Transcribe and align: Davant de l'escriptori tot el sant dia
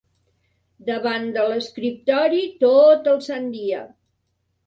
Davant 0.85 1.27
de 1.35 1.43
l'escriptori 1.51 2.41
tot 2.63 3.11
el 3.13 3.19
sant 3.29 3.45
dia 3.59 3.83